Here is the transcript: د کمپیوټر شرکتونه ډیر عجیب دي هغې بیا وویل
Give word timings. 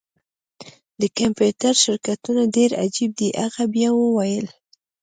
د 1.01 1.03
کمپیوټر 1.19 1.73
شرکتونه 1.83 2.41
ډیر 2.55 2.69
عجیب 2.83 3.11
دي 3.19 3.29
هغې 3.41 3.65
بیا 3.73 3.89
وویل 3.93 4.47